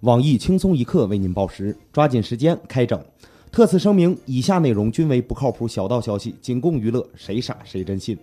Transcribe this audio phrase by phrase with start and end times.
[0.00, 3.02] 网易轻松一刻为您报时，抓紧时间开整。
[3.50, 8.16] 特此声明：以下内容均为不靠谱小道消息，仅供娱乐，谁傻谁真信。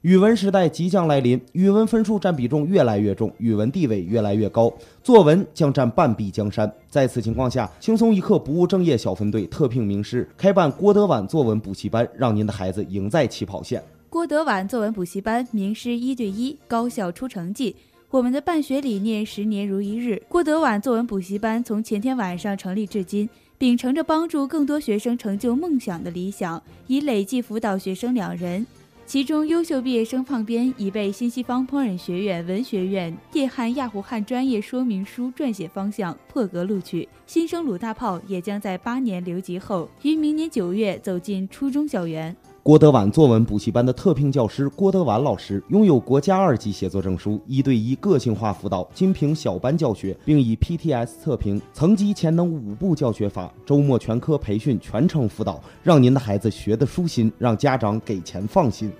[0.00, 4.72] 语文时代即将来临，语文分数占比重越来越重，语文地位越来越高，
[5.02, 6.72] 作文将占半壁江山。
[6.88, 13.82] 在此情况下，轻松一刻不务正业小分队特聘名师，开办郭德婉作文补习班，让您的孩子赢在起跑线。
[14.08, 17.76] 郭德婉作文补习班，名师一对一，高效出成绩。
[18.12, 20.22] 我们的办学理念十年如一日。
[20.28, 23.26] 郭德碗作文补习班从前天晚上成立至今。
[23.56, 28.66] 秉承着帮助更多学生成就梦想的理想，已累计辅导学生两人。
[29.06, 37.08] 其中优秀毕业生胖边已被新西方烹饪学院文学院叶汉亚湖汉专业说明书撰写方向破格录取。
[37.26, 42.36] 新生鲁大炮也将在八年留级后，于明年九月走进初中校园。
[42.64, 58.92] 郭德婉作文补习班的特聘教师郭德婉老师拥有国家二级写作证书，一对一个性化辅导，精品小班教学，并以 PTS 测评层级潜能五步教学法，周末全科培训，全程辅导，让您的孩子学得舒心，让家长给钱放心。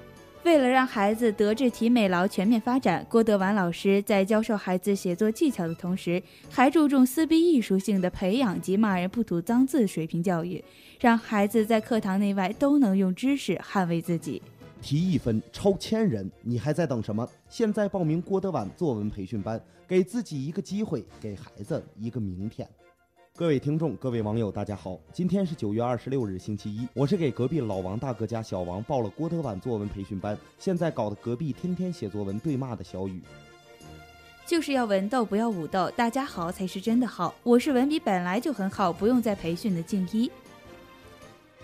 [0.44, 10.62] 为了让孩子德智体美劳全面发展，郭德碗老师在教授孩子写作技巧的同时，还注重撕逼艺术性的培养及骂人不吐脏字水平教育，
[10.98, 14.42] 让孩子在课堂内外都能用知识捍卫自己。
[14.80, 17.28] 提一分超千人，你还在等什么？
[17.48, 22.68] 现在报名郭德碗作文培训班，给自己一个机会，给孩子一个明天。
[23.34, 24.98] 各位听众，各位网友，大家好！
[25.10, 26.86] 今天是九月二十六日，星期一。
[26.92, 33.22] 我是给隔壁老王大哥家小王报了郭德碗作文培训班，现在搞得隔壁天天写作文对骂的小雨。
[34.44, 37.34] 就是要文斗，不要武斗，大家好才是真的好。
[37.42, 40.30] 我是文笔本来就很好，不用再培训的静一。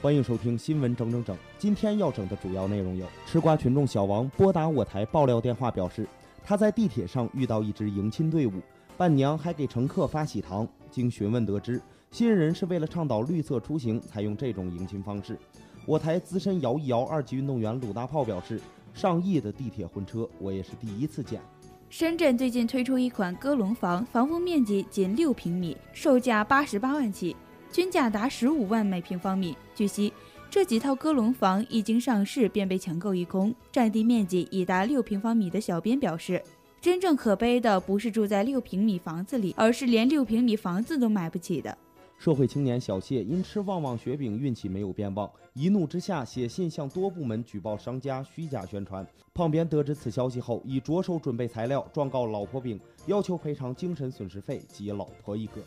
[0.00, 1.36] 欢迎收听新闻整整整。
[1.58, 6.08] 今天要整的主要内容有：吃瓜群众小王拨打我台爆料电话，表示
[6.42, 8.54] 他在地铁上遇到一支迎亲队伍。
[8.98, 10.66] 伴娘还给乘客发喜糖。
[10.90, 15.38] 经询问得知，新人是为了倡导绿色出行，才用这种迎亲方式。
[15.86, 18.60] 我台资深摇一摇二级运动员鲁大炮表示，
[18.92, 21.40] 上亿的地铁婚车，我也是第一次见。
[21.88, 27.36] 深圳最近推出一款鸽笼房，房屋面积仅六平米，售价八十八万起，
[27.70, 29.56] 均价达十五万每平方米。
[29.76, 30.12] 据悉，
[30.50, 36.42] 这几套鸽笼房一经上市便被抢购一空，占地面积已达六平方米的小编表示。
[36.80, 41.76] 真正可悲的不是住在六平米房子里，而是连六平米房子都买不起的。
[42.16, 49.06] 社会青年小谢因吃旺旺雪饼运气没有变旺，一怒之下写信向多部门举报商家虚假宣传。
[49.34, 55.60] 胖边得知此消息后，已着手准备材料状告老婆饼，要求赔偿精神损失费及老婆一个。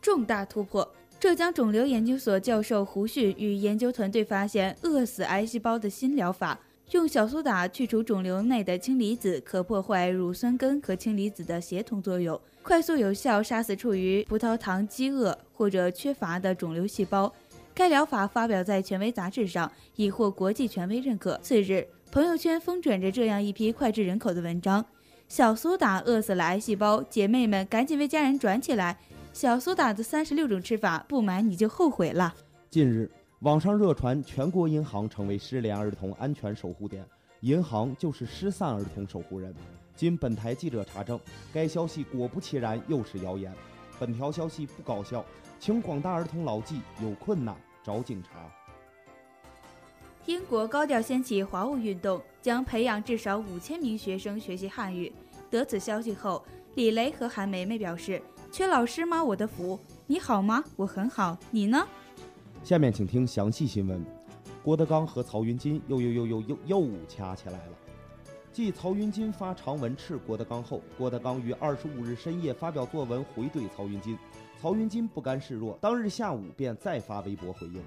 [0.00, 0.86] 重大突破！
[1.18, 6.60] 浙江肿瘤研究所教授胡旭与研究团队发现饿死癌细胞的新疗法。
[6.92, 17.32] 用小苏打去除肿瘤内的氢离子，可破坏乳酸根和氢离子的协同作用，快速有效杀死处于葡萄糖饥饿或者缺乏的肿瘤细胞。
[17.74, 21.36] 该疗法发表在权威杂志上，已获国际权威认可。
[21.42, 24.86] 次日，朋友圈疯转着这样一批脍炙人口的文章
[25.28, 28.96] ：“小苏打饿死了癌细胞，姐妹们赶紧为家人转起来！
[29.32, 32.32] 小苏打的三十六种吃法，不买你就后悔了。”
[32.70, 33.10] 近日。
[33.40, 37.06] 网上热传全国银行成为失联儿童安全守护点，
[37.40, 39.54] 银行就是失散儿童守护人。
[39.94, 41.20] 经本台记者查证，
[41.52, 43.52] 该消息果不其然又是谣言。
[44.00, 45.22] 本条消息不搞笑，
[45.60, 47.54] 请广大儿童牢记：有困难
[47.84, 48.30] 找警察。
[50.24, 55.12] 英国高调掀起华务运动，将培养至少五千名学生学习汉语。
[55.50, 56.42] 得此消息后，
[56.74, 58.20] 李雷和韩梅梅表示
[58.50, 59.22] ：“缺老师吗？
[59.22, 59.78] 我的福！
[60.06, 60.64] 你好吗？
[60.76, 61.36] 我很好。
[61.50, 61.86] 你呢？”
[62.66, 64.04] 下面请听详细新闻。
[64.64, 67.72] 郭德纲和曹云金又又又又又又掐起来了。
[68.50, 74.18] 继曹云金发长文斥郭德纲后，郭德纲于二十五日深夜发表作文回怼曹云金，
[74.60, 77.80] 曹云金不甘示弱，当日下午便再发微博回应。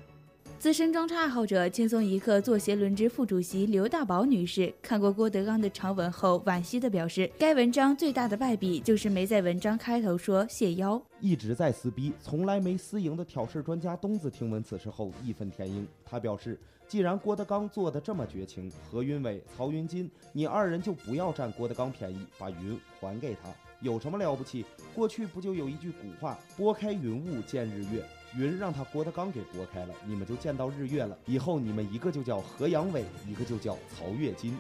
[0.59, 11.02] 资深装叉爱好者、轻松一刻作协轮值副主席刘大宝女士看过郭德纲的长文后，惋惜地表示，该文章最大的败笔就是没在文章开头说谢邀。
[11.22, 23.50] 一直在撕逼，从来没私营的挑事专家东子听闻此事后义愤填膺，他表示，既然郭德纲做的这么绝情，何云伟、曹云金，你二人就不要占郭德纲便宜，把云还给他，
[23.80, 24.66] 有什么了不起？
[24.94, 28.04] 过去不就有一句古话，拨开云雾见日月。
[28.38, 31.18] 云让他郭德纲给拨开了，你们就见到日月了。
[31.26, 34.58] 以后你们一个就叫何阳伟，一个就叫曹月金。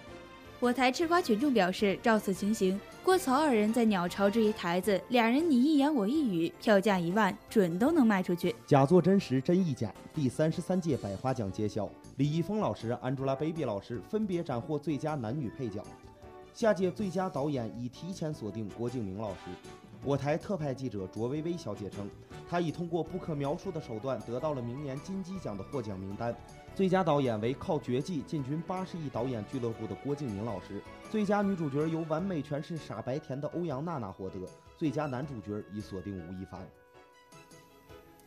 [0.59, 8.53] 我台吃瓜群众表示，照此情形，郭曹二人在鸟巢这一台子，俩人你一言我一语，票价一万，准都能卖出去。
[8.67, 9.93] 假作真实，真亦假。
[10.13, 15.81] 第三十三届百花奖揭晓，李易峰老师、Angelababy 老师分别斩获最佳男女配角。
[16.53, 19.39] 下届最佳导演已提前锁定郭敬明老师。
[20.01, 22.09] 我台特派记者卓薇薇小姐称，
[22.49, 26.33] 她已通过不可描述的手段得到了明年金鸡奖的获奖名单。
[26.73, 30.81] 最佳导演为靠《绝技》进军八十亿导演俱乐部的郭敬明老师，
[31.11, 34.39] 最佳女主角由完美诠释傻白甜的欧阳娜娜获得，
[34.77, 36.65] 最佳男主角已锁定吴亦凡。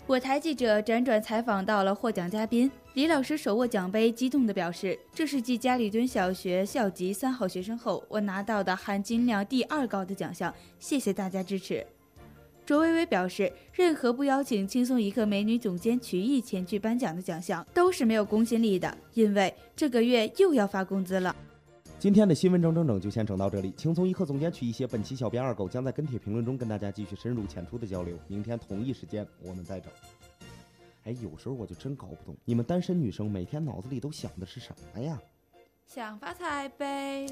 [0.05, 11.87] 我台记者辗转采访到了获奖嘉宾李老师，手握奖杯，激动地表示：“这是继家里蹲小学校级三好学生后，我拿到的含金量第二高的奖项，谢谢大家支持。”
[12.67, 21.35] 卓薇薇表示：“任何不邀请轻松一刻美女总监曲艺前去颁奖的奖项，都是没有公信力的，因为这个月又要发工资了。”
[22.03, 23.73] 今天的新闻整整整就先整到这里。
[23.77, 28.19] 请从一刻总监取一些，本期小编二狗将在跟帖评论中跟大家继续深入浅出的交流。
[28.27, 29.89] 明天同一时间我们再整。
[31.05, 35.17] 哎，有时候我就真搞不懂，你们单身女生每天脑子里都想的是什么呀？
[35.87, 37.25] 想发财呗。